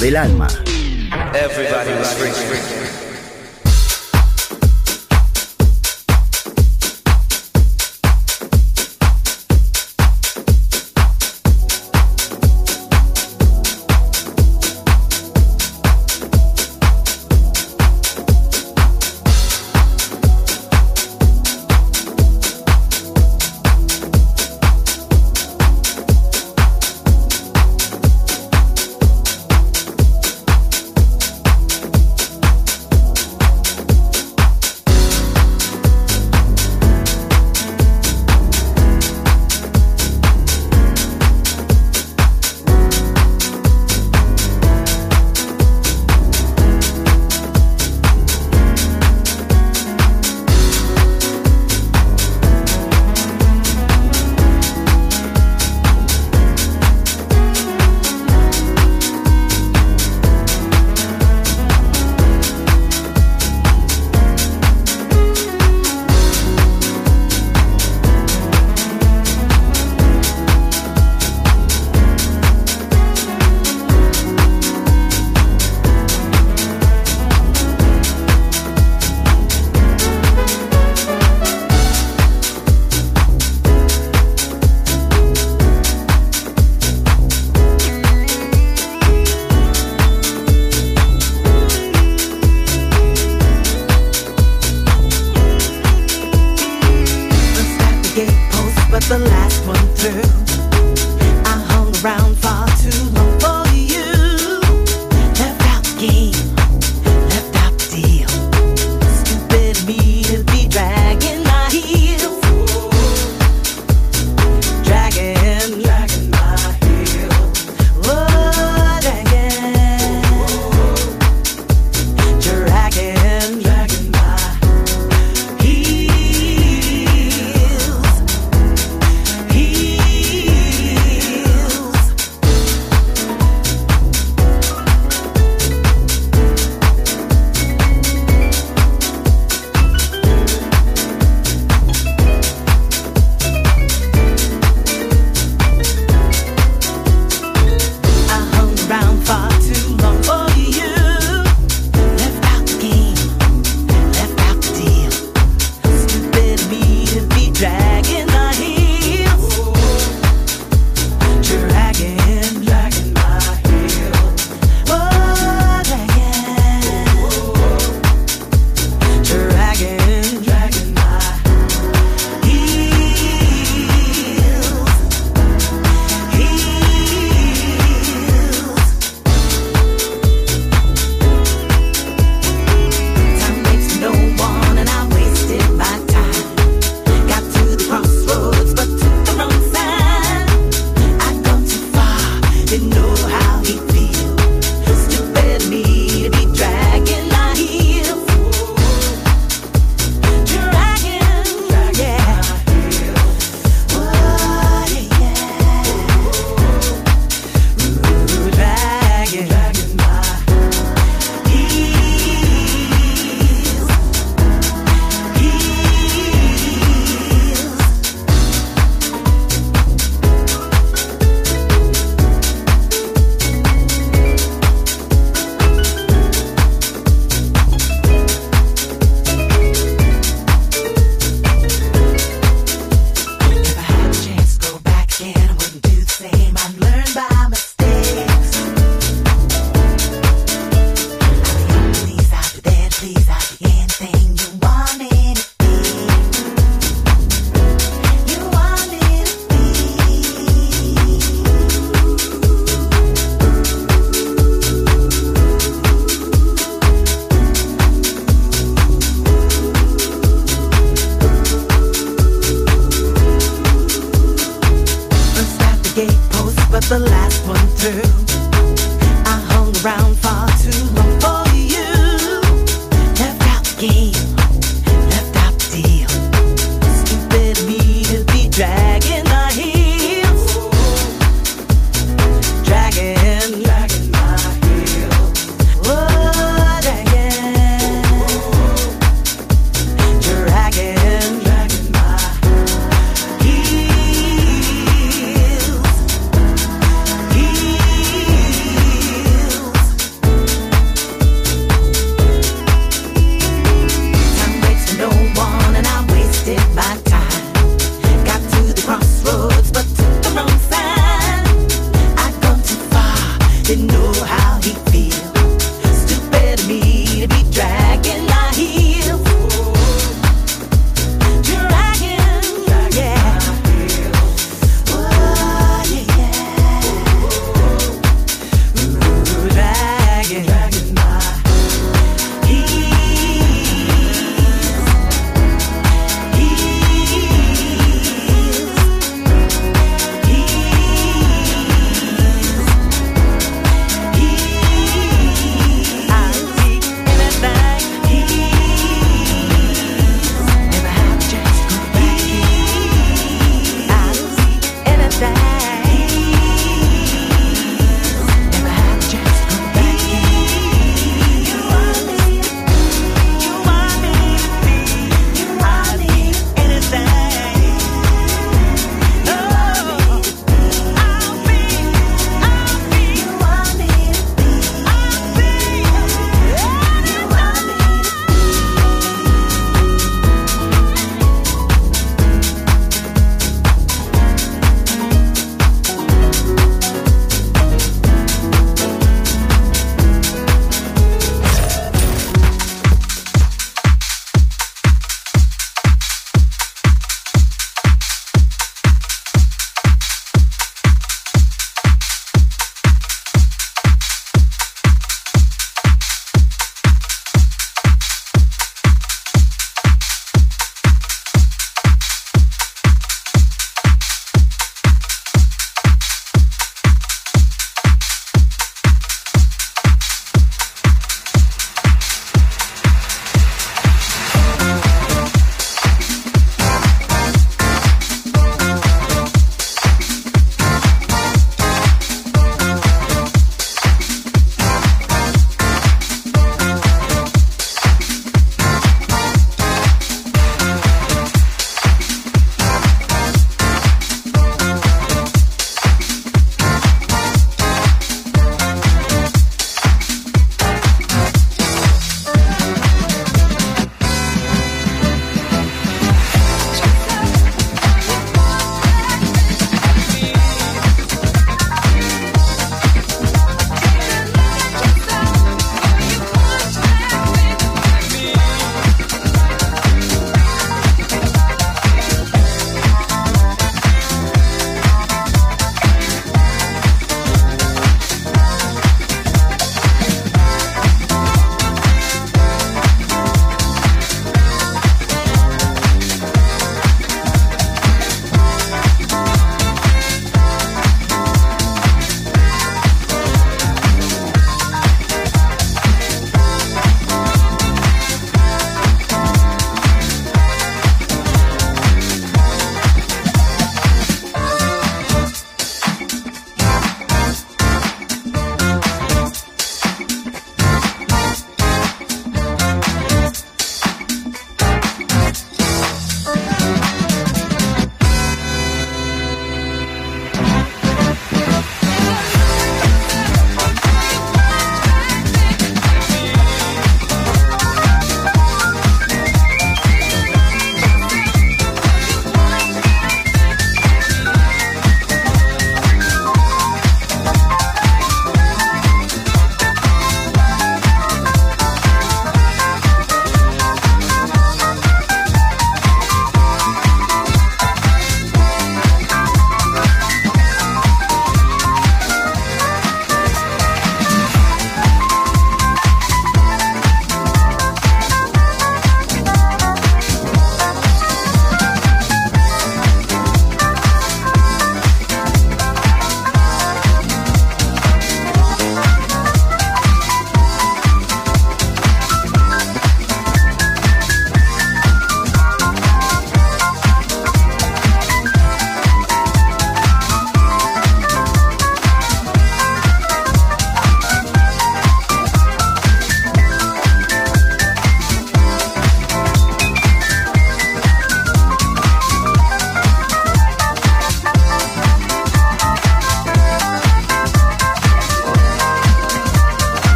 [0.00, 0.49] Del alma.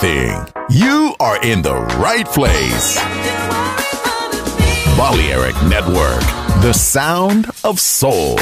[0.00, 0.46] thing.
[0.70, 2.96] you are in the right place.
[4.96, 6.22] Balearic Network,
[6.62, 8.38] the sound of soul.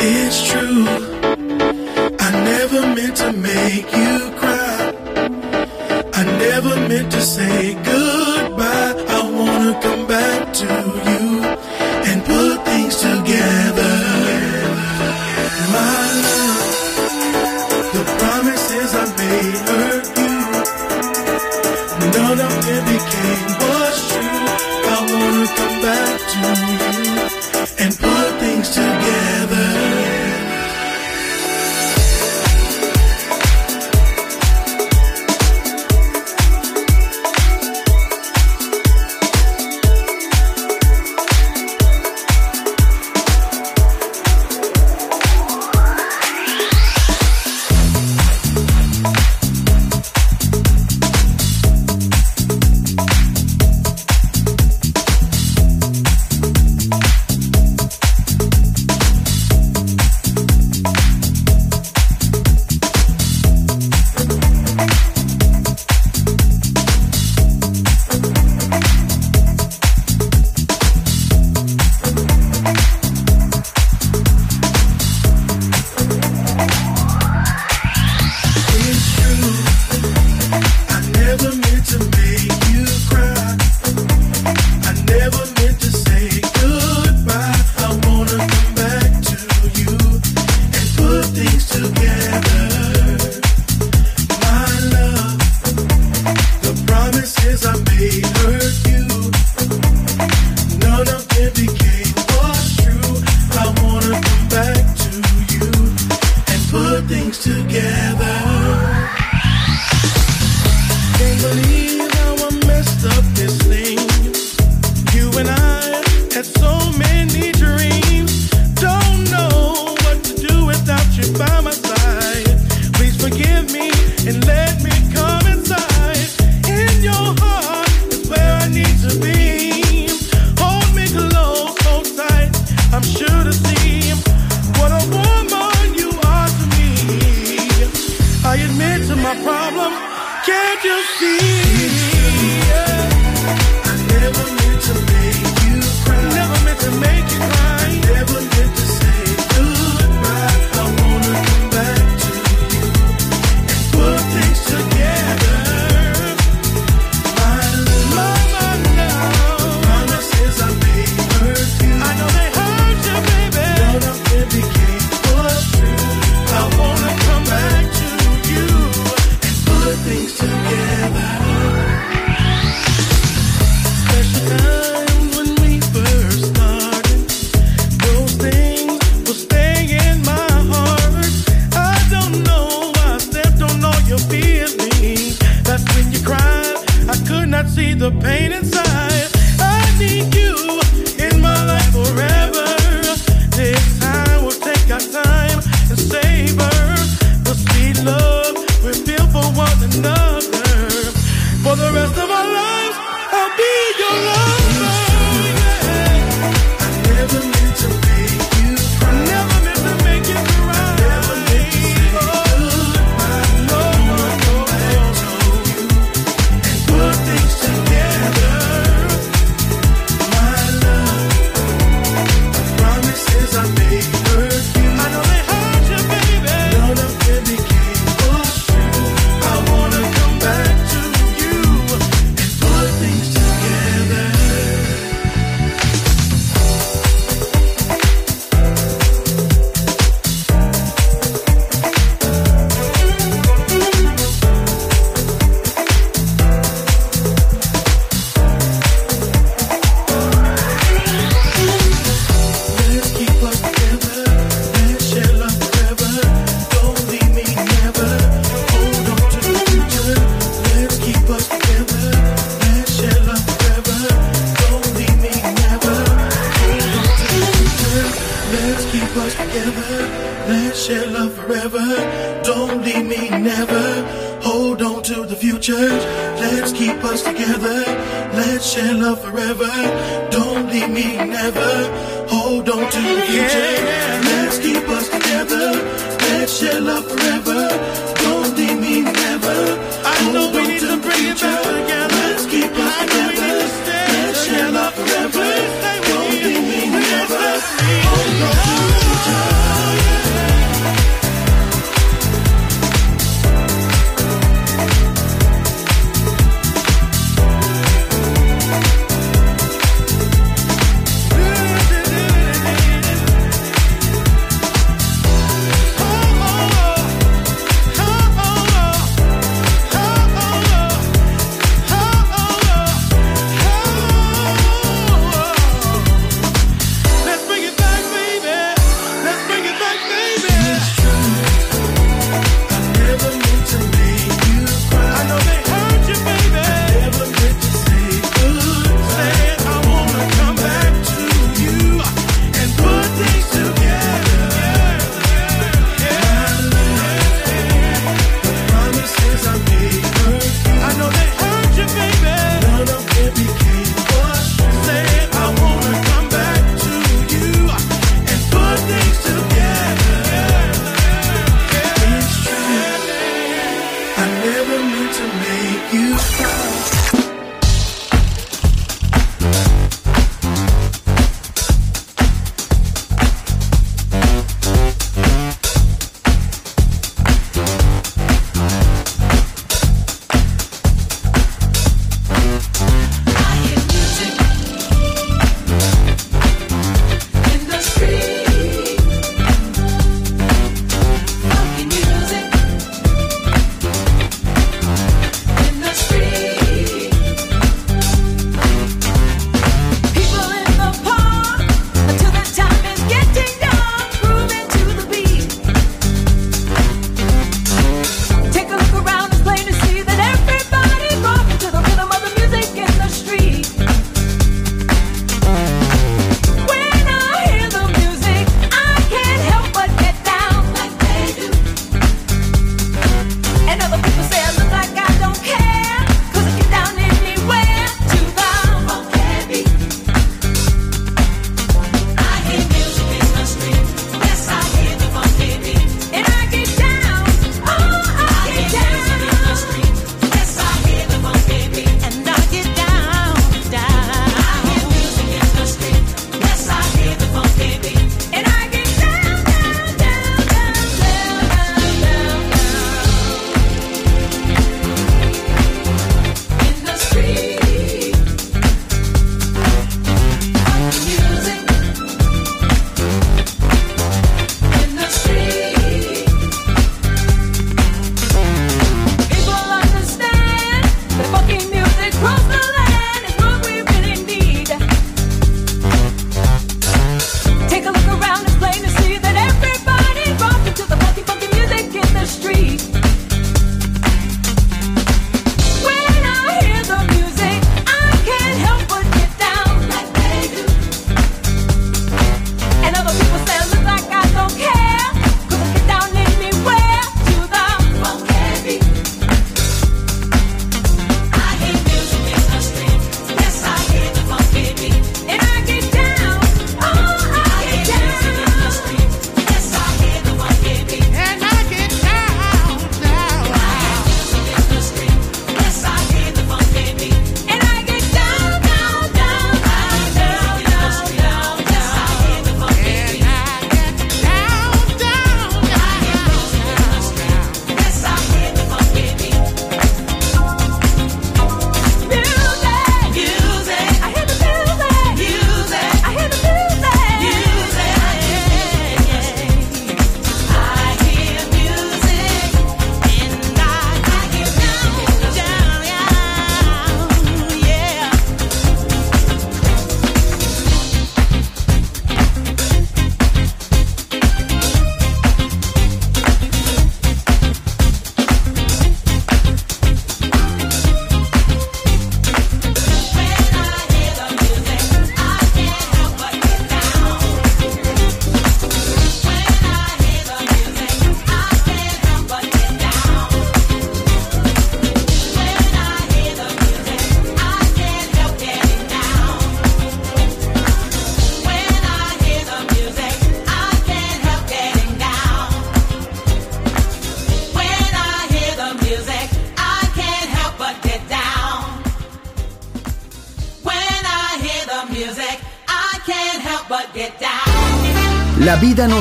[0.00, 0.86] It's true,
[2.18, 4.09] I never meant to make you
[7.10, 7.89] to say goodbye.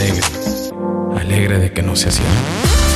[0.00, 0.26] Alegre,
[1.18, 2.89] alegre de que no se cierto.